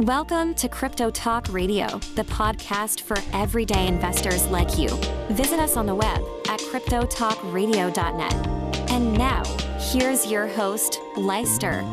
[0.00, 1.86] Welcome to Crypto Talk Radio,
[2.16, 4.88] the podcast for everyday investors like you.
[5.28, 8.90] Visit us on the web at cryptotalkradio.net.
[8.90, 9.44] And now,
[9.78, 11.84] here's your host, Leister.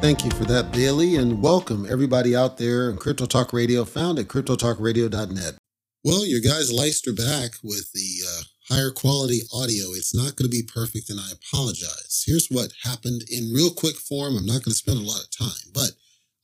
[0.00, 4.18] Thank you for that, Bailey, and welcome everybody out there on Crypto Talk Radio, found
[4.18, 5.58] at cryptotalkradio.net.
[6.02, 9.92] Well, your guys Leister back with the uh, higher quality audio.
[9.92, 12.24] It's not going to be perfect, and I apologize.
[12.26, 14.36] Here's what happened in real quick form.
[14.36, 15.92] I'm not going to spend a lot of time, but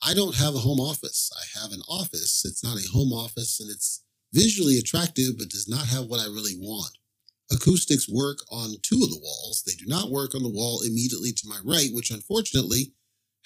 [0.07, 1.30] I don't have a home office.
[1.34, 2.45] I have an office.
[2.45, 4.04] It's not a home office and it's
[4.35, 6.99] visually attractive, but does not have what I really want.
[7.50, 9.62] Acoustics work on two of the walls.
[9.67, 12.93] They do not work on the wall immediately to my right, which unfortunately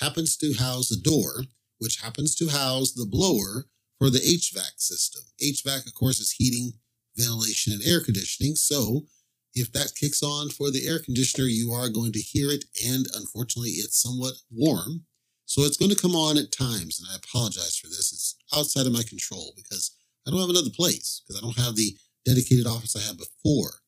[0.00, 1.44] happens to house the door,
[1.78, 3.66] which happens to house the blower
[3.98, 5.22] for the HVAC system.
[5.42, 6.72] HVAC, of course, is heating,
[7.16, 8.56] ventilation, and air conditioning.
[8.56, 9.02] So
[9.54, 12.64] if that kicks on for the air conditioner, you are going to hear it.
[12.86, 15.04] And unfortunately, it's somewhat warm.
[15.48, 18.12] So it's going to come on at times, and I apologize for this.
[18.12, 21.74] It's outside of my control because I don't have another place because I don't have
[21.74, 21.96] the
[22.26, 23.80] dedicated office I had before.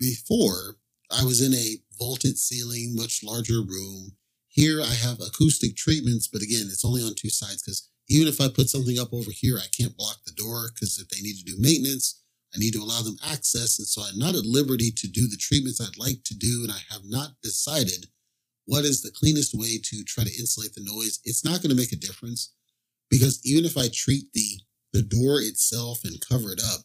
[0.00, 0.74] Before,
[1.08, 4.16] I was in a vaulted ceiling, much larger room.
[4.48, 8.40] Here, I have acoustic treatments, but again, it's only on two sides because even if
[8.40, 11.38] I put something up over here, I can't block the door because if they need
[11.38, 12.20] to do maintenance,
[12.52, 13.78] I need to allow them access.
[13.78, 16.72] And so I'm not at liberty to do the treatments I'd like to do, and
[16.72, 18.06] I have not decided
[18.70, 21.76] what is the cleanest way to try to insulate the noise, it's not going to
[21.76, 22.54] make a difference
[23.10, 24.60] because even if I treat the
[24.92, 26.82] the door itself and cover it up,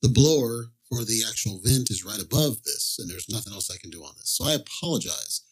[0.00, 3.76] the blower for the actual vent is right above this, and there's nothing else I
[3.76, 4.30] can do on this.
[4.30, 5.42] So I apologize.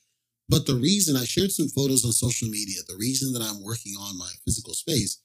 [0.49, 3.95] But the reason I shared some photos on social media, the reason that I'm working
[3.99, 5.21] on my physical space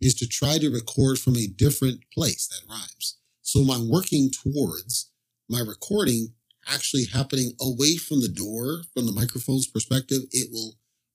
[0.00, 3.18] is to try to record from a different place that rhymes.
[3.42, 5.10] So I'm working towards
[5.48, 6.34] my recording
[6.68, 10.74] actually happening away from the door from the microphone's perspective, it will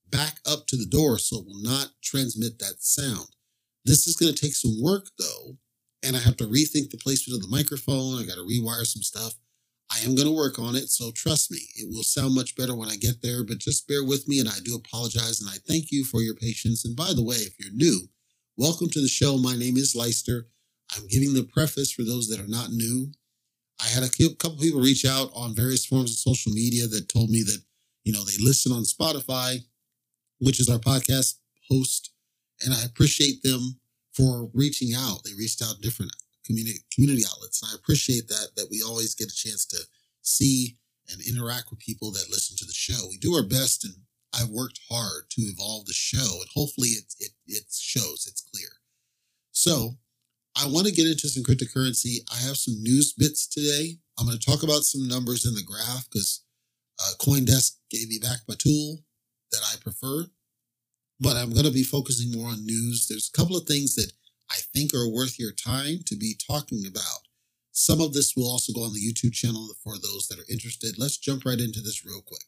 [0.09, 3.27] back up to the door so it will not transmit that sound.
[3.85, 5.57] This is going to take some work though,
[6.03, 8.19] and I have to rethink the placement of the microphone.
[8.19, 9.33] I got to rewire some stuff.
[9.93, 12.75] I am going to work on it, so trust me, it will sound much better
[12.75, 15.57] when I get there, but just bear with me and I do apologize and I
[15.67, 16.85] thank you for your patience.
[16.85, 18.07] And by the way, if you're new,
[18.55, 19.37] welcome to the show.
[19.37, 20.47] My name is Leister.
[20.95, 23.11] I'm giving the preface for those that are not new.
[23.81, 27.29] I had a couple people reach out on various forms of social media that told
[27.29, 27.61] me that,
[28.03, 29.63] you know, they listen on Spotify,
[30.39, 31.35] which is our podcast
[31.69, 32.11] host.
[32.63, 33.79] And I appreciate them
[34.13, 35.23] for reaching out.
[35.23, 36.11] They reached out different
[36.45, 37.61] community community outlets.
[37.61, 39.77] And I appreciate that that we always get a chance to
[40.21, 40.77] see
[41.11, 43.07] and interact with people that listen to the show.
[43.09, 43.93] We do our best and
[44.33, 48.69] I've worked hard to evolve the show and hopefully it it, it shows, it's clear.
[49.51, 49.97] So
[50.55, 52.17] I want to get into some cryptocurrency.
[52.31, 53.97] I have some news bits today.
[54.19, 56.43] I'm going to talk about some numbers in the graph because
[56.99, 58.99] uh, CoinDesk gave me back my tool
[59.51, 60.25] that I prefer.
[61.19, 63.07] But I'm going to be focusing more on news.
[63.07, 64.11] There's a couple of things that
[64.49, 67.27] I think are worth your time to be talking about.
[67.71, 70.99] Some of this will also go on the YouTube channel for those that are interested.
[70.99, 72.43] Let's jump right into this real quick.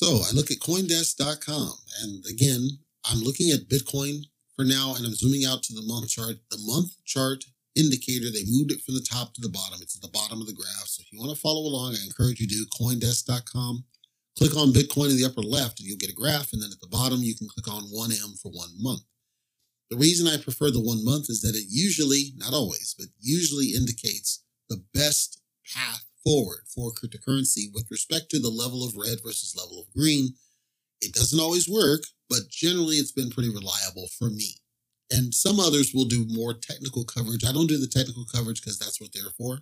[0.00, 2.70] So I look at Coindesk.com, and again,
[3.04, 4.24] I'm looking at Bitcoin
[4.56, 6.36] for now, and I'm zooming out to the month chart.
[6.50, 7.44] The month chart
[7.76, 9.78] indicator, they moved it from the top to the bottom.
[9.82, 10.88] It's at the bottom of the graph.
[10.88, 13.84] So if you want to follow along, I encourage you to do Coindesk.com.
[14.38, 16.54] Click on Bitcoin in the upper left, and you'll get a graph.
[16.54, 19.02] And then at the bottom, you can click on 1M for one month.
[19.90, 23.74] The reason I prefer the one month is that it usually, not always, but usually
[23.76, 25.42] indicates the best
[25.76, 30.34] path forward for cryptocurrency with respect to the level of red versus level of green.
[31.00, 34.56] It doesn't always work, but generally it's been pretty reliable for me.
[35.10, 37.44] And some others will do more technical coverage.
[37.44, 39.58] I don't do the technical coverage because that's what they're for.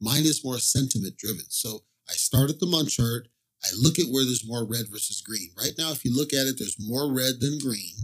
[0.00, 1.44] Mine is more sentiment driven.
[1.48, 3.28] So I start at the month chart.
[3.64, 5.50] I look at where there's more red versus green.
[5.58, 7.94] Right now, if you look at it, there's more red than green,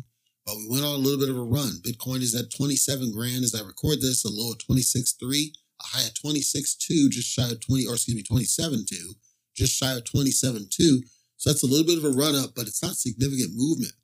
[0.44, 1.80] but we went on a little bit of a run.
[1.84, 5.52] Bitcoin is at 27 grand as I record this, a low of 26.3
[5.82, 9.14] a high of 26.2, just shy of 20, or excuse me, 27.2,
[9.56, 11.00] just shy of 27.2.
[11.36, 13.94] So that's a little bit of a run up, but it's not significant movement.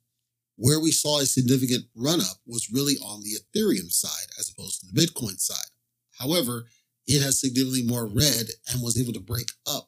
[0.57, 4.81] Where we saw a significant run up was really on the Ethereum side as opposed
[4.81, 5.71] to the Bitcoin side.
[6.17, 6.65] However,
[7.07, 9.87] it has significantly more red and was able to break up.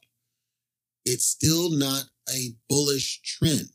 [1.04, 2.04] It's still not
[2.34, 3.68] a bullish trend.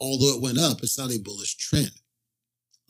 [0.00, 1.90] Although it went up, it's not a bullish trend.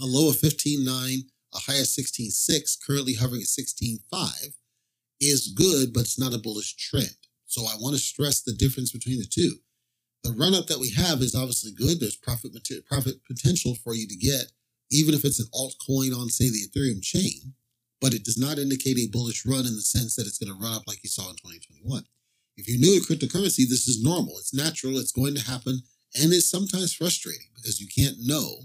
[0.00, 1.20] A low of 15.9,
[1.54, 4.54] a high of 16.6, currently hovering at 16.5
[5.24, 7.16] is good, but it's not a bullish trend.
[7.46, 9.58] So I want to stress the difference between the two.
[10.22, 12.00] The run up that we have is obviously good.
[12.00, 12.52] There's profit
[12.86, 14.52] profit potential for you to get,
[14.90, 17.54] even if it's an altcoin on, say, the Ethereum chain.
[18.00, 20.62] but it does not indicate a bullish run in the sense that it's going to
[20.62, 22.04] run up like you saw in 2021.
[22.56, 24.38] If you're new to cryptocurrency, this is normal.
[24.38, 24.98] It's natural.
[24.98, 25.80] It's going to happen.
[26.14, 28.58] And it's sometimes frustrating because you can't know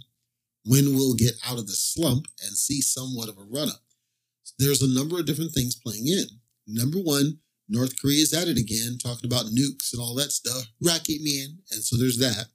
[0.66, 3.82] when we'll get out of the slump and see somewhat of a run up.
[4.58, 6.39] There's a number of different things playing in.
[6.70, 10.68] Number one, North Korea is at it again, talking about nukes and all that stuff.
[10.82, 11.60] Rocket Man.
[11.72, 12.48] And so there's that.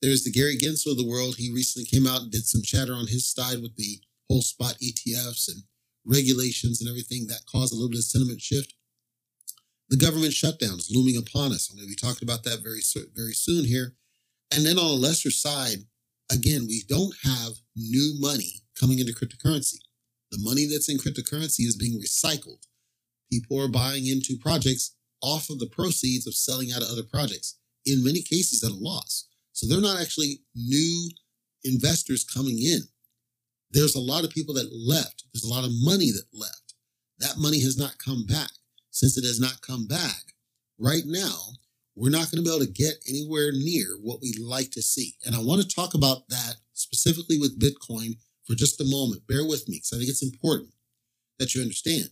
[0.00, 1.36] There's the Gary Gensler of the world.
[1.36, 4.74] He recently came out and did some chatter on his side with the whole spot
[4.82, 5.62] ETFs and
[6.04, 8.74] regulations and everything that caused a little bit of sentiment shift.
[9.90, 11.70] The government shutdown is looming upon us.
[11.70, 12.80] I'm going to be talking about that very,
[13.14, 13.94] very soon here.
[14.54, 15.84] And then on a lesser side,
[16.32, 19.78] again, we don't have new money coming into cryptocurrency.
[20.30, 22.66] The money that's in cryptocurrency is being recycled.
[23.32, 27.56] People are buying into projects off of the proceeds of selling out of other projects,
[27.86, 29.26] in many cases at a loss.
[29.52, 31.08] So they're not actually new
[31.64, 32.82] investors coming in.
[33.70, 35.24] There's a lot of people that left.
[35.32, 36.74] There's a lot of money that left.
[37.20, 38.50] That money has not come back.
[38.90, 40.34] Since it has not come back,
[40.78, 41.38] right now,
[41.96, 45.14] we're not going to be able to get anywhere near what we'd like to see.
[45.24, 49.26] And I want to talk about that specifically with Bitcoin for just a moment.
[49.26, 50.70] Bear with me because I think it's important
[51.38, 52.10] that you understand.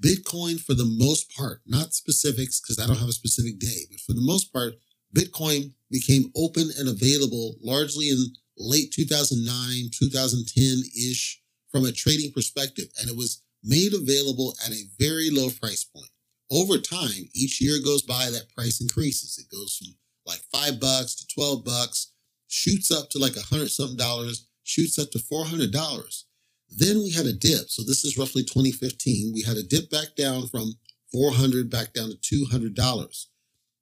[0.00, 4.00] Bitcoin, for the most part, not specifics because I don't have a specific day, but
[4.00, 4.74] for the most part,
[5.14, 8.18] Bitcoin became open and available largely in
[8.58, 12.86] late 2009, 2010 ish from a trading perspective.
[13.00, 16.10] And it was made available at a very low price point.
[16.50, 19.38] Over time, each year goes by, that price increases.
[19.38, 19.94] It goes from
[20.26, 22.12] like five bucks to 12 bucks,
[22.48, 26.24] shoots up to like a hundred something dollars, shoots up to $400.
[26.70, 27.70] Then we had a dip.
[27.70, 29.32] So this is roughly 2015.
[29.34, 30.74] We had a dip back down from
[31.12, 33.26] 400 back down to $200.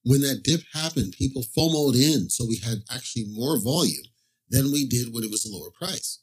[0.05, 2.29] When that dip happened, people FOMOed in.
[2.29, 4.05] So we had actually more volume
[4.51, 6.21] than we did when it was a lower price.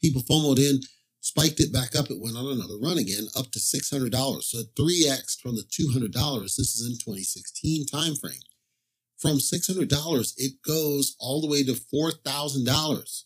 [0.00, 0.80] People FOMOed in,
[1.20, 2.10] spiked it back up.
[2.10, 4.42] It went on another run again up to $600.
[4.42, 6.42] So 3X from the $200.
[6.42, 8.42] This is in 2016 timeframe.
[9.18, 13.22] From $600, it goes all the way to $4,000.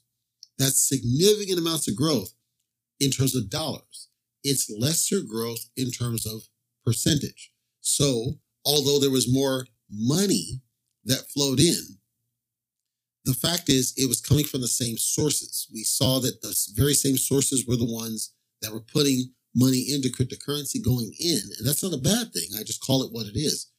[0.58, 2.32] That's significant amounts of growth
[3.02, 4.08] in terms of dollars.
[4.44, 6.43] It's lesser growth in terms of
[6.84, 7.52] percentage.
[7.81, 10.62] So, although there was more money
[11.04, 11.99] that flowed in,
[13.25, 15.69] the fact is it was coming from the same sources.
[15.72, 18.32] We saw that the very same sources were the ones
[18.62, 21.40] that were putting money into cryptocurrency going in.
[21.58, 22.48] And that's not a bad thing.
[22.58, 23.70] I just call it what it is.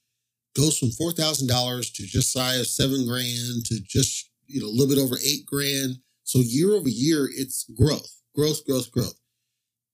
[0.56, 4.88] Goes from $4,000 to just shy of seven grand to just, you know, a little
[4.88, 5.98] bit over eight grand.
[6.24, 9.20] So year over year, it's growth, growth, growth, growth.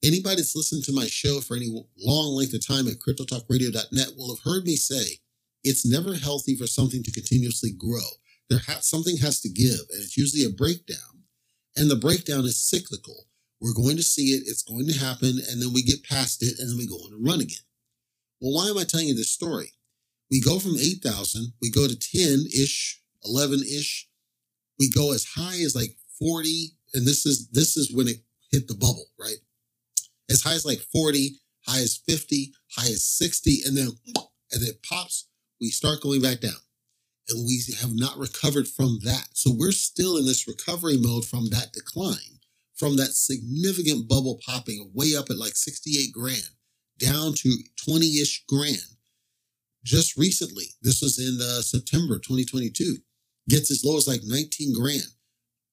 [0.03, 4.33] Anybody that's listened to my show for any long length of time at cryptotalkradio.net will
[4.33, 5.19] have heard me say
[5.63, 8.07] it's never healthy for something to continuously grow.
[8.49, 11.25] There ha- something has to give, and it's usually a breakdown.
[11.75, 13.25] And the breakdown is cyclical.
[13.61, 16.59] We're going to see it, it's going to happen, and then we get past it,
[16.59, 17.57] and then we go on and run again.
[18.39, 19.73] Well, why am I telling you this story?
[20.31, 24.07] We go from 8,000, we go to 10 ish, 11 ish.
[24.79, 28.17] We go as high as like 40, and this is this is when it
[28.51, 29.37] hit the bubble, right?
[30.29, 33.89] As high as like 40, high as 50, high as 60, and then
[34.51, 35.27] and it pops,
[35.61, 36.61] we start going back down.
[37.29, 39.27] And we have not recovered from that.
[39.33, 42.39] So we're still in this recovery mode from that decline,
[42.75, 46.49] from that significant bubble popping way up at like 68 grand
[46.97, 47.51] down to
[47.85, 48.77] 20 ish grand.
[49.83, 52.97] Just recently, this was in uh, September 2022,
[53.47, 55.07] gets as low as like 19 grand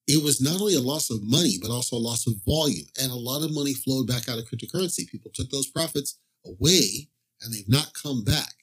[0.07, 2.87] it was not only a loss of money, but also a loss of volume.
[3.01, 5.09] And a lot of money flowed back out of cryptocurrency.
[5.09, 7.09] People took those profits away
[7.41, 8.53] and they've not come back.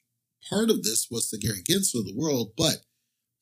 [0.48, 2.76] Part of this was the Gary Gensler of the world, but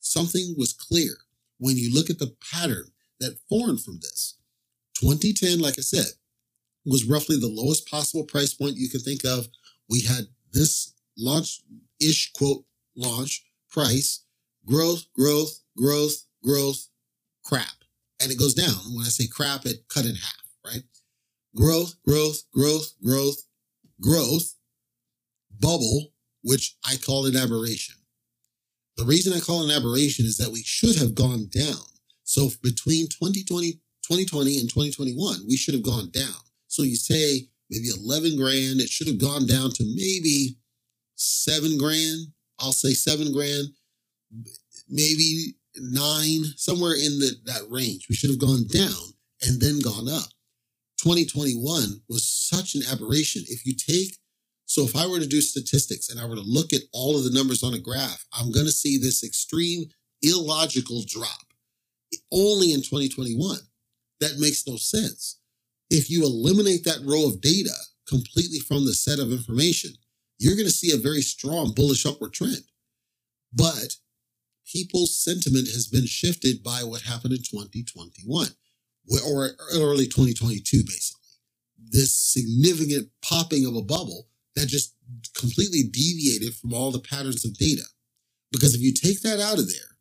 [0.01, 1.17] something was clear
[1.59, 2.91] when you look at the pattern
[3.21, 4.37] that formed from this.
[5.01, 6.07] 2010, like I said,
[6.85, 9.47] was roughly the lowest possible price point you could think of.
[9.89, 11.61] We had this launch
[12.01, 12.65] ish quote
[12.97, 14.25] launch price,
[14.67, 16.89] growth, growth, growth, growth,
[17.45, 17.82] crap
[18.23, 18.95] and it goes down.
[18.95, 20.83] When I say crap, it cut in half, right?
[21.57, 23.37] Growth, growth, growth, growth,
[24.01, 24.55] growth,
[25.61, 26.13] bubble,
[26.43, 27.97] which I call an aberration.
[28.97, 31.83] The reason I call an aberration is that we should have gone down.
[32.25, 36.41] So between 2020, 2020 and 2021, we should have gone down.
[36.69, 40.57] So you say maybe 11 grand, it should have gone down to maybe
[41.17, 42.29] seven grand.
[42.59, 43.69] I'll say seven grand,
[44.89, 48.07] maybe nine, somewhere in the, that range.
[48.09, 50.29] We should have gone down and then gone up.
[51.03, 53.43] 2021 was such an aberration.
[53.49, 54.19] If you take,
[54.67, 57.25] so if I were to do statistics and I were to look at all of
[57.25, 59.87] the numbers on a graph, I'm going to see this extreme
[60.23, 61.41] illogical drop
[62.31, 63.59] only in 2021.
[64.21, 65.41] That makes no sense.
[65.91, 67.75] If you eliminate that row of data
[68.07, 69.93] completely from the set of information,
[70.39, 72.65] you're going to see a very strong bullish upward trend.
[73.53, 73.97] But
[74.71, 78.49] people's sentiment has been shifted by what happened in 2021
[79.27, 81.21] or early 2022, basically.
[81.91, 84.95] This significant popping of a bubble that just
[85.37, 87.83] completely deviated from all the patterns of data.
[88.51, 89.93] Because if you take that out of there,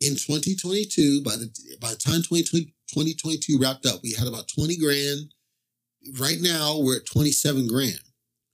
[0.00, 5.32] in 2022, by the by the time 2022 wrapped up, we had about 20 grand.
[6.18, 7.98] Right now, we're at 27 grand.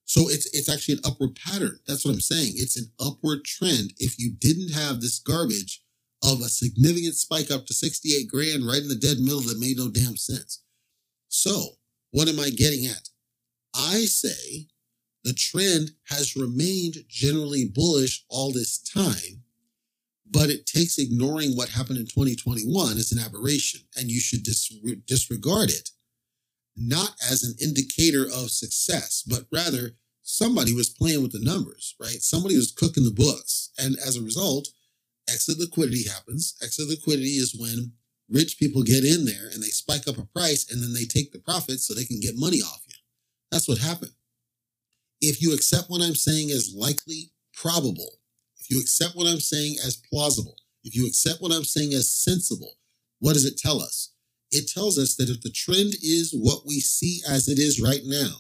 [0.04, 1.80] So it's it's actually an upward pattern.
[1.86, 2.52] That's what I'm saying.
[2.56, 3.94] It's an upward trend.
[3.98, 5.82] If you didn't have this garbage
[6.22, 9.76] of a significant spike up to 68 grand right in the dead middle that made
[9.76, 10.62] no damn sense.
[11.28, 11.76] So
[12.10, 13.08] what am I getting at?
[13.74, 14.68] I say
[15.24, 19.42] the trend has remained generally bullish all this time,
[20.30, 24.72] but it takes ignoring what happened in 2021 as an aberration, and you should dis-
[25.06, 25.90] disregard it
[26.76, 32.20] not as an indicator of success, but rather somebody was playing with the numbers, right?
[32.20, 33.70] Somebody was cooking the books.
[33.78, 34.68] And as a result,
[35.28, 36.56] exit liquidity happens.
[36.62, 37.92] Exit liquidity is when
[38.28, 41.32] rich people get in there and they spike up a price and then they take
[41.32, 42.96] the profits so they can get money off you.
[43.50, 44.12] That's what happened.
[45.20, 48.18] If you accept what I'm saying as likely, probable,
[48.58, 52.10] if you accept what I'm saying as plausible, if you accept what I'm saying as
[52.10, 52.74] sensible,
[53.20, 54.13] what does it tell us?
[54.50, 58.02] It tells us that if the trend is what we see as it is right
[58.04, 58.36] now,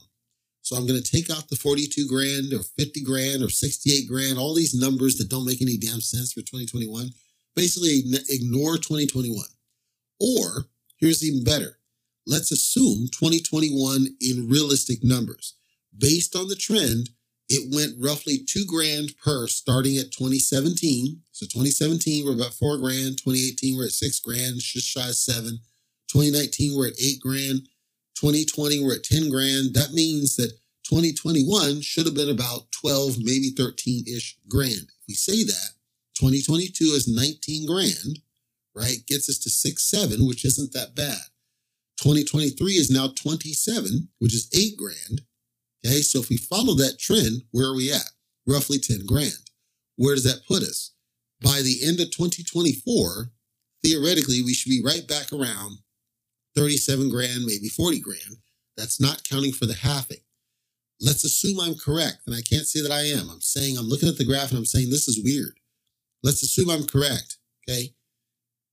[0.64, 4.38] so I'm going to take out the 42 grand or 50 grand or 68 grand,
[4.38, 7.10] all these numbers that don't make any damn sense for 2021.
[7.54, 9.44] Basically, ignore 2021.
[10.20, 11.78] Or here's even better.
[12.26, 15.54] Let's assume 2021 in realistic numbers.
[15.96, 17.10] Based on the trend,
[17.50, 21.20] it went roughly two grand per starting at 2017.
[21.32, 23.18] So 2017, we're about four grand.
[23.18, 25.58] 2018, we're at six grand, just shy of seven.
[26.14, 27.66] 2019, we're at eight grand.
[28.14, 29.74] 2020, we're at 10 grand.
[29.74, 30.52] That means that
[30.88, 34.70] 2021 should have been about 12, maybe 13 ish grand.
[34.94, 35.70] If we say that,
[36.14, 38.20] 2022 is 19 grand,
[38.76, 38.98] right?
[39.08, 41.18] Gets us to six, seven, which isn't that bad.
[41.98, 45.22] 2023 is now 27, which is eight grand.
[45.84, 46.00] Okay.
[46.02, 48.10] So if we follow that trend, where are we at?
[48.46, 49.50] Roughly 10 grand.
[49.96, 50.92] Where does that put us?
[51.42, 53.30] By the end of 2024,
[53.82, 55.78] theoretically, we should be right back around
[56.56, 58.38] 37 grand, maybe 40 grand.
[58.76, 60.18] That's not counting for the halving.
[61.00, 63.28] Let's assume I'm correct, and I can't say that I am.
[63.28, 65.58] I'm saying, I'm looking at the graph and I'm saying this is weird.
[66.22, 67.94] Let's assume I'm correct, okay?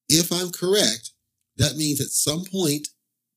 [0.07, 1.11] If I'm correct,
[1.57, 2.87] that means at some point,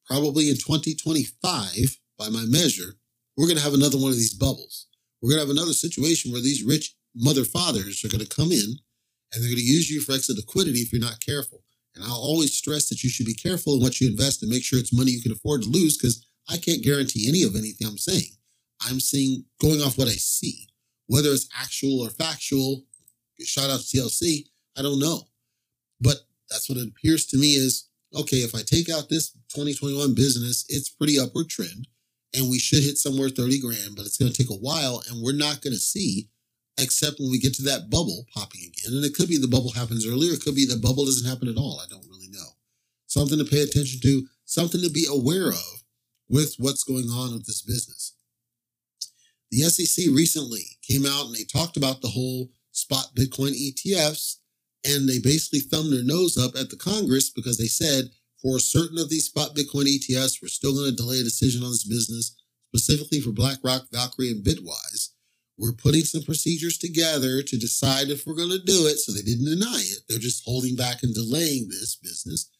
[0.06, 2.94] probably in 2025, by my measure,
[3.36, 4.86] we're going to have another one of these bubbles.
[5.20, 8.52] We're going to have another situation where these rich mother fathers are going to come
[8.52, 8.78] in
[9.32, 11.63] and they're going to use you for extra liquidity if you're not careful.
[11.94, 14.64] And I'll always stress that you should be careful in what you invest and make
[14.64, 17.86] sure it's money you can afford to lose because I can't guarantee any of anything
[17.86, 18.30] I'm saying.
[18.86, 20.68] I'm saying going off what I see,
[21.06, 22.84] whether it's actual or factual.
[23.40, 24.46] Shout out to TLC.
[24.76, 25.22] I don't know.
[26.00, 26.16] But
[26.50, 30.64] that's what it appears to me is okay, if I take out this 2021 business,
[30.68, 31.88] it's pretty upward trend
[32.34, 35.22] and we should hit somewhere 30 grand, but it's going to take a while and
[35.22, 36.28] we're not going to see
[36.78, 38.96] except when we get to that bubble popping again.
[38.96, 40.32] And it could be the bubble happens earlier.
[40.32, 41.80] It could be the bubble doesn't happen at all.
[41.80, 42.56] I don't really know.
[43.06, 45.82] Something to pay attention to, something to be aware of
[46.28, 48.16] with what's going on with this business.
[49.50, 54.38] The SEC recently came out and they talked about the whole spot Bitcoin ETFs.
[54.86, 58.10] And they basically thumbed their nose up at the Congress because they said
[58.42, 61.70] for certain of these spot Bitcoin ETFs, we're still going to delay a decision on
[61.70, 62.36] this business,
[62.68, 65.13] specifically for BlackRock, Valkyrie, and Bitwise.
[65.56, 68.98] We're putting some procedures together to decide if we're going to do it.
[68.98, 70.00] So they didn't deny it.
[70.08, 72.50] They're just holding back and delaying this business.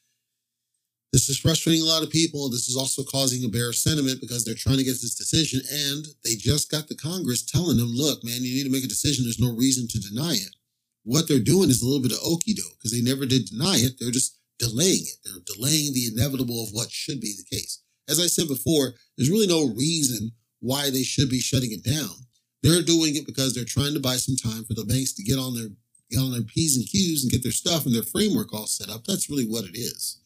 [1.13, 2.51] This is frustrating a lot of people.
[2.51, 6.07] This is also causing a bear sentiment because they're trying to get this decision and
[6.25, 9.25] they just got the Congress telling them, look, man, you need to make a decision.
[9.25, 10.57] There's no reason to deny it.
[11.05, 13.77] What they're doing is a little bit of okey doke because they never did deny
[13.77, 13.95] it.
[14.01, 15.19] They're just delaying it.
[15.25, 17.83] They're delaying the inevitable of what should be the case.
[18.09, 22.27] As I said before, there's really no reason why they should be shutting it down.
[22.65, 25.39] They're doing it because they're trying to buy some time for the banks to get
[25.39, 25.69] on their
[26.11, 28.89] get on their P's and Q's and get their stuff and their framework all set
[28.89, 29.05] up.
[29.05, 30.19] That's really what it is.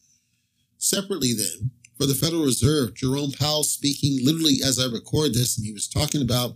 [0.77, 5.65] Separately, then, for the Federal Reserve, Jerome Powell speaking literally as I record this, and
[5.65, 6.55] he was talking about,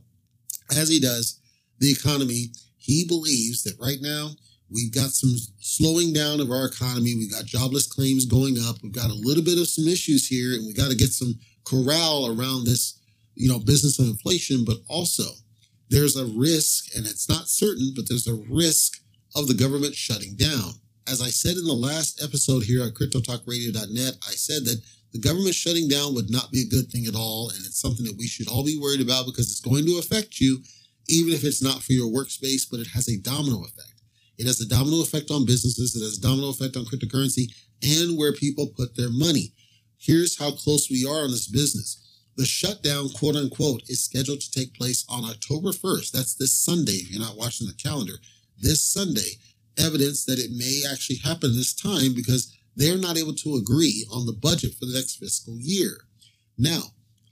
[0.74, 1.42] as he does,
[1.80, 2.54] the economy.
[2.78, 4.32] He believes that right now
[4.70, 7.16] we've got some slowing down of our economy.
[7.16, 8.78] We've got jobless claims going up.
[8.82, 11.36] We've got a little bit of some issues here, and we got to get some
[11.66, 13.02] corral around this,
[13.36, 15.24] you know, business of inflation, but also
[15.94, 18.98] there's a risk, and it's not certain, but there's a risk
[19.36, 20.74] of the government shutting down.
[21.08, 24.82] As I said in the last episode here at CryptoTalkRadio.net, I said that
[25.12, 27.50] the government shutting down would not be a good thing at all.
[27.50, 30.40] And it's something that we should all be worried about because it's going to affect
[30.40, 30.64] you,
[31.10, 34.02] even if it's not for your workspace, but it has a domino effect.
[34.40, 35.96] It has a domino effect on businesses.
[35.96, 39.54] It has a domino effect on cryptocurrency and where people put their money.
[40.00, 42.03] Here's how close we are on this business.
[42.36, 46.12] The shutdown, quote unquote, is scheduled to take place on October 1st.
[46.12, 48.14] That's this Sunday, if you're not watching the calendar.
[48.60, 49.38] This Sunday,
[49.78, 54.26] evidence that it may actually happen this time because they're not able to agree on
[54.26, 55.98] the budget for the next fiscal year.
[56.58, 56.82] Now,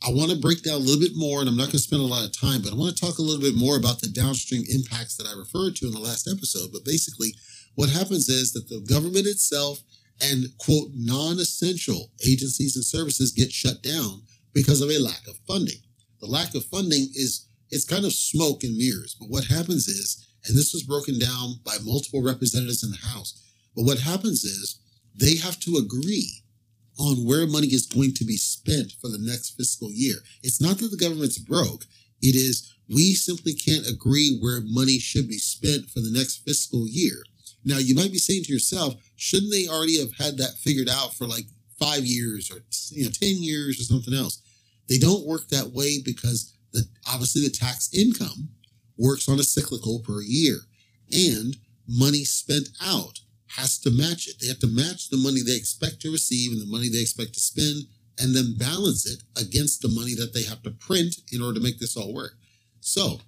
[0.03, 2.01] I want to break down a little bit more, and I'm not going to spend
[2.01, 4.08] a lot of time, but I want to talk a little bit more about the
[4.08, 6.72] downstream impacts that I referred to in the last episode.
[6.72, 7.34] But basically,
[7.75, 9.81] what happens is that the government itself
[10.22, 14.22] and quote non-essential agencies and services get shut down
[14.53, 15.81] because of a lack of funding.
[16.20, 19.15] The lack of funding is it's kind of smoke and mirrors.
[19.20, 23.41] But what happens is, and this was broken down by multiple representatives in the House,
[23.75, 24.79] but what happens is
[25.15, 26.43] they have to agree
[27.00, 30.17] on where money is going to be spent for the next fiscal year.
[30.43, 31.86] It's not that the government's broke.
[32.22, 36.88] It is we simply can't agree where money should be spent for the next fiscal
[36.88, 37.24] year.
[37.63, 41.13] Now, you might be saying to yourself, shouldn't they already have had that figured out
[41.13, 41.46] for like
[41.81, 44.41] five years or you know 10 years or something else?
[44.88, 48.50] They don't work that way because the, obviously the tax income
[48.97, 50.57] works on a cyclical per year
[51.11, 51.57] and
[51.88, 54.35] money spent out has to match it.
[54.39, 57.33] They have to match the money they expect to receive and the money they expect
[57.33, 57.83] to spend
[58.19, 61.63] and then balance it against the money that they have to print in order to
[61.63, 62.33] make this all work.
[62.79, 63.19] So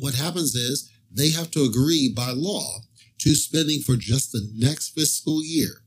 [0.00, 2.80] what happens is they have to agree by law
[3.20, 5.82] to spending for just the next fiscal year.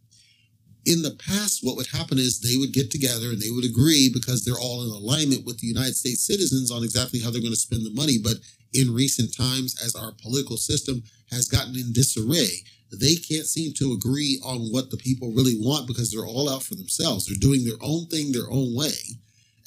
[0.90, 4.10] In the past, what would happen is they would get together and they would agree
[4.12, 7.54] because they're all in alignment with the United States citizens on exactly how they're going
[7.54, 8.18] to spend the money.
[8.18, 8.38] But
[8.74, 13.94] in recent times, as our political system has gotten in disarray, they can't seem to
[13.94, 17.28] agree on what the people really want because they're all out for themselves.
[17.28, 18.98] They're doing their own thing their own way.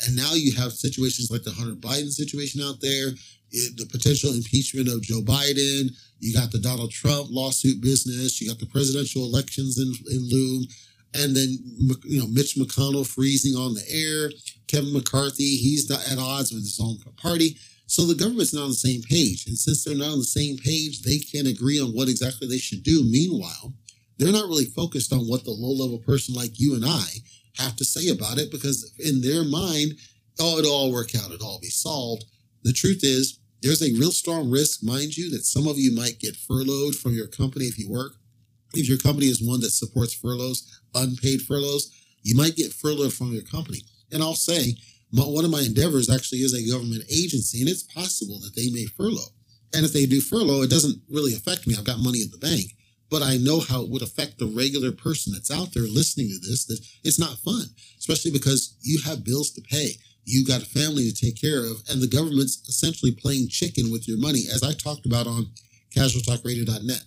[0.04, 3.10] And now you have situations like the Hunter Biden situation out there,
[3.54, 5.94] eh, the potential impeachment of Joe Biden.
[6.18, 8.40] You got the Donald Trump lawsuit business.
[8.40, 10.66] You got the presidential elections in, in loom.
[11.14, 11.58] And then,
[12.04, 14.30] you know, Mitch McConnell freezing on the air.
[14.66, 17.56] Kevin McCarthy, he's not at odds with his own party.
[17.86, 19.46] So the government's not on the same page.
[19.46, 22.56] And since they're not on the same page, they can't agree on what exactly they
[22.56, 23.04] should do.
[23.04, 23.74] Meanwhile,
[24.16, 27.04] they're not really focused on what the low level person like you and I
[27.58, 29.92] have to say about it because in their mind,
[30.40, 32.24] oh, it'll all work out, it'll all be solved.
[32.62, 36.18] The truth is, there's a real strong risk, mind you, that some of you might
[36.18, 38.14] get furloughed from your company if you work.
[38.74, 41.90] If your company is one that supports furloughs, unpaid furloughs,
[42.22, 43.82] you might get furloughed from your company.
[44.10, 44.76] And I'll say,
[45.12, 48.70] my, one of my endeavors actually is a government agency, and it's possible that they
[48.70, 49.32] may furlough.
[49.74, 51.74] And if they do furlough, it doesn't really affect me.
[51.76, 52.72] I've got money in the bank,
[53.10, 56.38] but I know how it would affect the regular person that's out there listening to
[56.38, 56.66] this.
[56.66, 57.64] That it's not fun,
[57.98, 59.92] especially because you have bills to pay.
[60.24, 64.06] You got a family to take care of, and the government's essentially playing chicken with
[64.06, 65.46] your money, as I talked about on
[65.96, 67.02] casualtalkradio.net.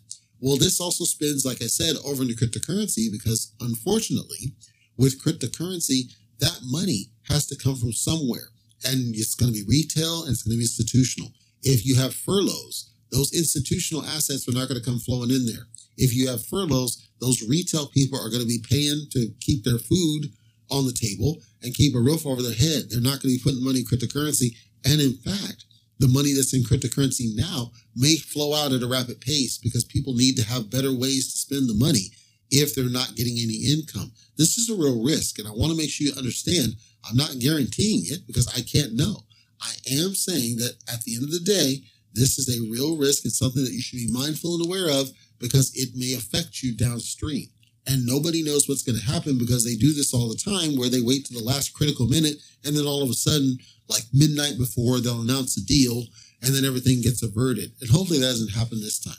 [0.45, 4.53] Well, this also spins, like I said, over into cryptocurrency because unfortunately,
[4.95, 8.49] with cryptocurrency, that money has to come from somewhere.
[8.85, 11.31] And it's going to be retail and it's going to be institutional.
[11.63, 15.65] If you have furloughs, those institutional assets are not going to come flowing in there.
[15.97, 19.79] If you have furloughs, those retail people are going to be paying to keep their
[19.79, 20.29] food
[20.69, 22.91] on the table and keep a roof over their head.
[22.91, 24.53] They're not going to be putting money in cryptocurrency.
[24.85, 25.65] And in fact,
[25.99, 30.13] the money that's in cryptocurrency now may flow out at a rapid pace because people
[30.13, 32.11] need to have better ways to spend the money
[32.51, 34.11] if they're not getting any income.
[34.37, 35.39] This is a real risk.
[35.39, 36.75] And I want to make sure you understand
[37.09, 39.25] I'm not guaranteeing it because I can't know.
[39.61, 43.25] I am saying that at the end of the day, this is a real risk.
[43.25, 46.75] It's something that you should be mindful and aware of because it may affect you
[46.75, 47.47] downstream.
[47.87, 50.89] And nobody knows what's going to happen because they do this all the time where
[50.89, 54.57] they wait to the last critical minute and then all of a sudden, like midnight
[54.57, 56.05] before, they'll announce a deal
[56.41, 57.71] and then everything gets averted.
[57.81, 59.13] And hopefully that doesn't happen this time.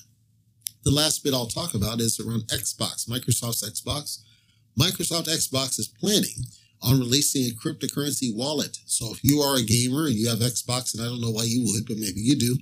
[0.85, 4.23] The last bit I'll talk about is around Xbox, Microsoft's Xbox.
[4.79, 6.47] Microsoft Xbox is planning
[6.83, 8.79] on releasing a cryptocurrency wallet.
[8.87, 11.45] So if you are a gamer and you have Xbox, and I don't know why
[11.45, 12.57] you would, but maybe you do,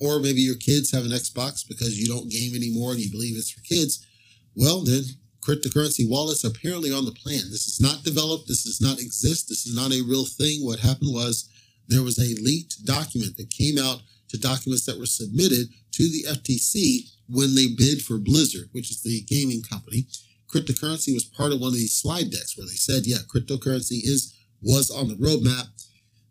[0.00, 3.36] or maybe your kids have an Xbox because you don't game anymore and you believe
[3.36, 4.06] it's for kids,
[4.54, 5.02] well, then
[5.40, 7.50] cryptocurrency wallets apparently on the plan.
[7.50, 8.48] This is not developed.
[8.48, 9.48] This does not exist.
[9.48, 10.64] This is not a real thing.
[10.64, 11.48] What happened was
[11.88, 16.24] there was a leaked document that came out to documents that were submitted to the
[16.28, 20.06] FTC when they bid for Blizzard, which is the gaming company.
[20.52, 24.34] Cryptocurrency was part of one of these slide decks where they said, yeah, cryptocurrency is
[24.62, 25.68] was on the roadmap.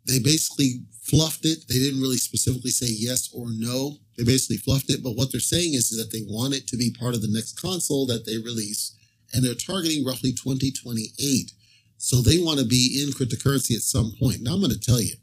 [0.07, 1.67] They basically fluffed it.
[1.67, 3.97] They didn't really specifically say yes or no.
[4.17, 5.03] They basically fluffed it.
[5.03, 7.31] But what they're saying is, is that they want it to be part of the
[7.31, 8.95] next console that they release.
[9.33, 11.51] And they're targeting roughly 2028.
[11.97, 14.41] So they want to be in cryptocurrency at some point.
[14.41, 15.15] Now I'm going to tell you,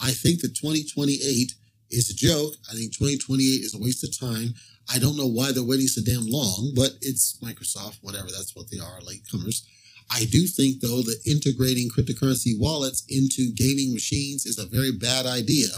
[0.00, 1.52] I think that 2028
[1.90, 2.54] is a joke.
[2.70, 4.54] I think 2028 is a waste of time.
[4.92, 8.26] I don't know why they're waiting so damn long, but it's Microsoft, whatever.
[8.26, 9.62] That's what they are, latecomers.
[10.10, 15.26] I do think, though, that integrating cryptocurrency wallets into gaming machines is a very bad
[15.26, 15.68] idea.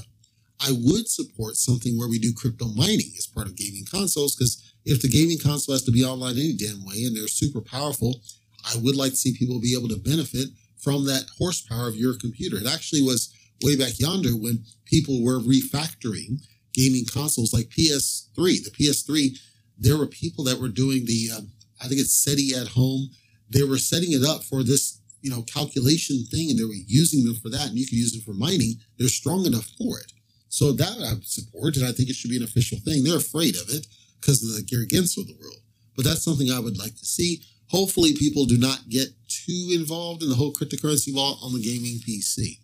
[0.61, 4.75] I would support something where we do crypto mining as part of gaming consoles, because
[4.85, 8.21] if the gaming console has to be online any damn way and they're super powerful,
[8.65, 12.15] I would like to see people be able to benefit from that horsepower of your
[12.15, 12.57] computer.
[12.57, 16.41] It actually was way back yonder when people were refactoring
[16.73, 18.35] gaming consoles like PS3.
[18.37, 19.39] The PS3,
[19.79, 23.11] there were people that were doing the, um, I think it's SETI at home.
[23.51, 27.25] They were setting it up for this, you know, calculation thing, and they were using
[27.25, 27.69] them for that.
[27.69, 28.75] And you could use them for mining.
[28.99, 30.13] They're strong enough for it.
[30.49, 33.05] So that I support, and I think it should be an official thing.
[33.05, 33.87] They're afraid of it
[34.21, 35.61] because of the Gary Gensler of the world.
[35.95, 37.43] But that's something I would like to see.
[37.69, 41.99] Hopefully, people do not get too involved in the whole cryptocurrency law on the gaming
[42.07, 42.61] PC.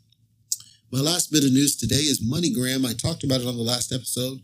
[0.92, 2.86] My last bit of news today is MoneyGram.
[2.86, 4.40] I talked about it on the last episode.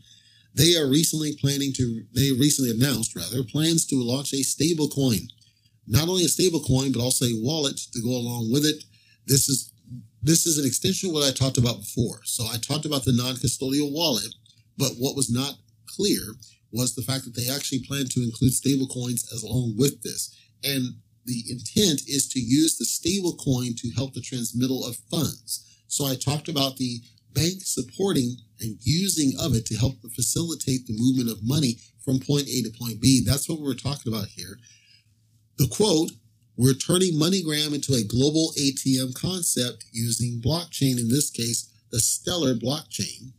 [0.53, 5.27] They are recently planning to, they recently announced rather, plans to launch a stable coin.
[5.89, 8.83] Not only a stable coin, but also a wallet to go along with it.
[9.25, 9.73] This is
[10.21, 12.19] this is an extension of what I talked about before.
[12.25, 14.33] So I talked about the non-custodial wallet,
[14.77, 15.55] but what was not
[15.87, 16.35] clear
[16.71, 20.35] was the fact that they actually plan to include stable coins as along with this.
[20.63, 25.65] And the intent is to use the stable coin to help the transmittal of funds.
[25.87, 27.01] So I talked about the
[27.33, 32.47] bank supporting and using of it to help facilitate the movement of money from point
[32.47, 33.23] A to point B.
[33.25, 34.57] That's what we're talking about here.
[35.59, 36.11] The quote,
[36.55, 42.55] we're turning MoneyGram into a global ATM concept using blockchain, in this case, the Stellar
[42.55, 43.33] blockchain.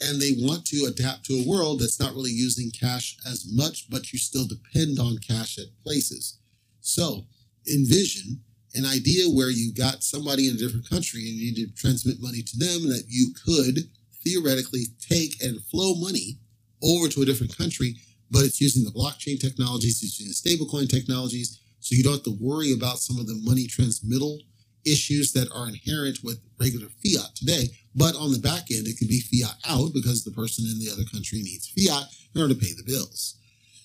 [0.00, 3.88] And they want to adapt to a world that's not really using cash as much,
[3.88, 6.38] but you still depend on cash at places.
[6.80, 7.26] So
[7.72, 8.40] envision
[8.74, 12.20] an idea where you got somebody in a different country and you need to transmit
[12.20, 13.90] money to them that you could
[14.24, 16.40] theoretically take and flow money
[16.82, 17.94] over to a different country,
[18.34, 22.24] but it's using the blockchain technologies, it's using the stablecoin technologies, so you don't have
[22.24, 24.40] to worry about some of the money transmittal
[24.84, 27.68] issues that are inherent with regular fiat today.
[27.94, 30.90] But on the back end, it could be fiat out because the person in the
[30.90, 33.38] other country needs fiat in order to pay the bills.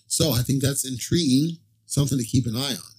[0.07, 2.93] So I think that's intriguing, something to keep an eye on.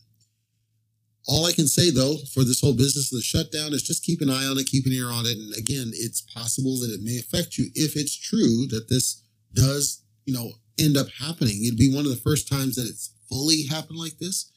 [1.27, 4.21] All I can say though for this whole business of the shutdown is just keep
[4.21, 5.37] an eye on it, keep an ear on it.
[5.37, 10.05] And again, it's possible that it may affect you if it's true that this does,
[10.25, 11.65] you know, end up happening.
[11.65, 14.51] It'd be one of the first times that it's fully happened like this.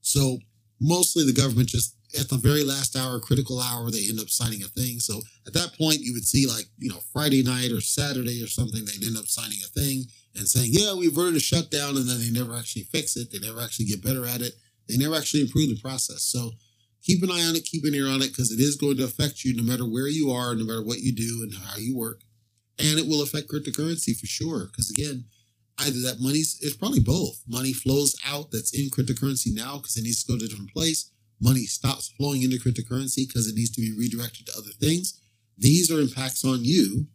[0.00, 0.38] So
[0.80, 4.62] mostly the government just at the very last hour, critical hour, they end up signing
[4.62, 4.98] a thing.
[4.98, 8.48] So at that point, you would see like, you know, Friday night or Saturday or
[8.48, 10.04] something, they'd end up signing a thing
[10.34, 11.96] and saying, yeah, we averted a shutdown.
[11.96, 13.30] And then they never actually fix it.
[13.30, 14.54] They never actually get better at it.
[14.88, 16.22] They never actually improve the process.
[16.22, 16.50] So
[17.02, 19.04] keep an eye on it, keep an ear on it, because it is going to
[19.04, 21.96] affect you no matter where you are, no matter what you do and how you
[21.96, 22.22] work.
[22.78, 24.66] And it will affect cryptocurrency for sure.
[24.66, 25.26] Because again,
[25.80, 27.42] either that money's, it's probably both.
[27.48, 30.72] Money flows out that's in cryptocurrency now because it needs to go to a different
[30.72, 31.10] place.
[31.40, 35.20] Money stops flowing into cryptocurrency because it needs to be redirected to other things.
[35.56, 37.06] These are impacts on you.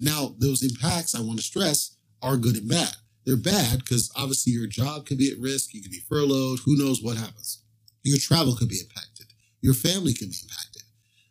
[0.00, 2.94] Now, those impacts, I want to stress, are good and bad.
[3.26, 5.74] They're bad because obviously your job could be at risk.
[5.74, 6.60] You could be furloughed.
[6.64, 7.62] Who knows what happens?
[8.02, 9.26] Your travel could be impacted.
[9.60, 10.82] Your family could be impacted.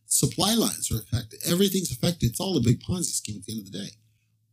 [0.06, 1.40] Supply lines are affected.
[1.48, 2.30] Everything's affected.
[2.30, 3.90] It's all a big Ponzi scheme at the end of the day.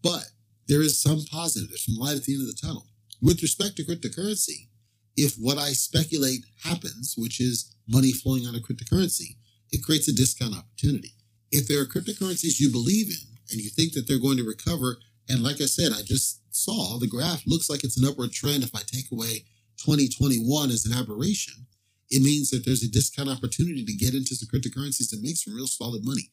[0.03, 0.25] But
[0.69, 1.69] there is some positive.
[1.69, 2.87] There's some light at the end of the tunnel.
[3.21, 4.69] With respect to cryptocurrency,
[5.17, 9.37] if what I speculate happens, which is money flowing out of cryptocurrency,
[9.71, 11.15] it creates a discount opportunity.
[11.51, 14.99] If there are cryptocurrencies you believe in and you think that they're going to recover
[15.29, 18.63] and like I said, I just saw the graph looks like it's an upward trend.
[18.63, 19.45] If I take away
[19.79, 21.67] 2021 as an aberration,
[22.11, 25.55] it means that there's a discount opportunity to get into some cryptocurrencies and make some
[25.55, 26.31] real solid money.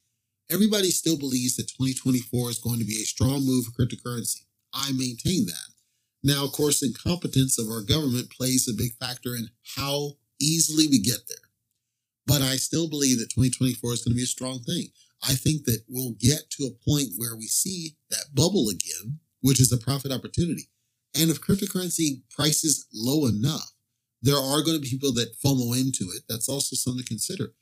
[0.52, 4.42] Everybody still believes that 2024 is going to be a strong move for cryptocurrency.
[4.74, 5.72] I maintain that.
[6.24, 11.00] Now, of course, incompetence of our government plays a big factor in how easily we
[11.00, 11.50] get there.
[12.28, 14.88] But I still believe that 2024 is going to be a strong thing.
[15.24, 19.62] I think that we'll get to a point where we see that bubble again, which
[19.62, 20.70] is a profit opportunity.
[21.18, 23.72] And if cryptocurrency prices low enough,
[24.22, 26.24] there are going to be people that FOMO into it.
[26.28, 27.54] That's also something to consider.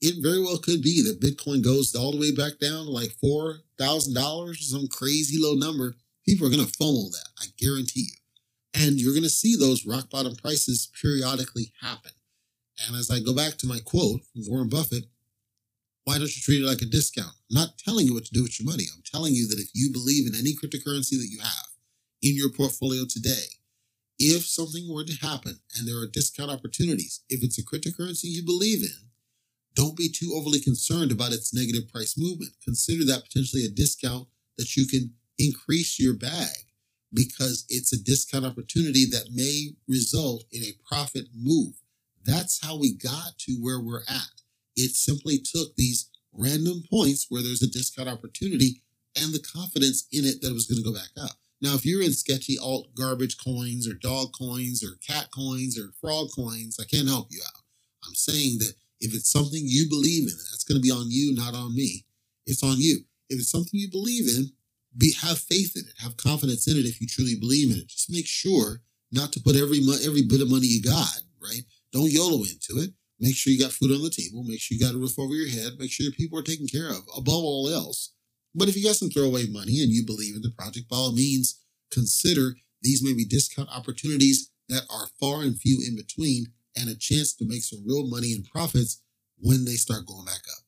[0.00, 3.16] It very well could be that Bitcoin goes all the way back down to like
[3.22, 5.96] $4,000 or some crazy low number.
[6.24, 8.16] People are to FOMO that, I guarantee you.
[8.74, 12.12] And you're to see those rock bottom prices periodically happen.
[12.86, 15.04] And as I go back to my quote from Warren Buffett,
[16.04, 17.34] why don't you treat it like a discount?
[17.50, 18.84] I'm not telling you what to do with your money.
[18.94, 21.68] I'm telling you that if you believe in any cryptocurrency that you have
[22.22, 23.58] in your portfolio today,
[24.18, 28.44] if something were to happen and there are discount opportunities, if it's a cryptocurrency you
[28.44, 29.07] believe in,
[29.78, 32.52] don't be too overly concerned about its negative price movement.
[32.64, 36.66] Consider that potentially a discount that you can increase your bag
[37.14, 41.74] because it's a discount opportunity that may result in a profit move.
[42.24, 44.42] That's how we got to where we're at.
[44.74, 48.82] It simply took these random points where there's a discount opportunity
[49.14, 51.36] and the confidence in it that it was going to go back up.
[51.62, 55.92] Now, if you're in sketchy alt garbage coins or dog coins or cat coins or
[56.00, 57.62] frog coins, I can't help you out.
[58.04, 61.34] I'm saying that if it's something you believe in, that's going to be on you,
[61.34, 62.04] not on me.
[62.46, 63.00] It's on you.
[63.28, 64.50] If it's something you believe in,
[64.96, 66.86] be have faith in it, have confidence in it.
[66.86, 68.80] If you truly believe in it, just make sure
[69.12, 71.20] not to put every every bit of money you got.
[71.40, 71.62] Right?
[71.92, 72.90] Don't YOLO into it.
[73.20, 74.44] Make sure you got food on the table.
[74.44, 75.78] Make sure you got a roof over your head.
[75.78, 77.02] Make sure your people are taken care of.
[77.16, 78.12] Above all else,
[78.54, 81.12] but if you got some throwaway money and you believe in the project, by all
[81.12, 86.46] means, consider these may be discount opportunities that are far and few in between
[86.78, 89.02] and a chance to make some real money and profits
[89.38, 90.67] when they start going back up.